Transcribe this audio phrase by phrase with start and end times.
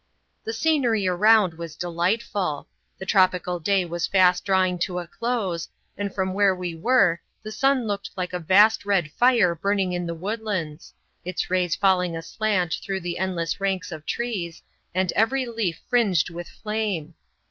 [0.45, 2.67] The scenery around was delightful.
[2.97, 7.51] The tropical day was fast drawing to a close; and from where we were, the
[7.51, 12.79] sun looked like a vast red fire burning in the woodlands— its rays falling aslant
[12.81, 14.63] through the endless ranks of trees,
[14.95, 17.13] and every leaf fringed with flame.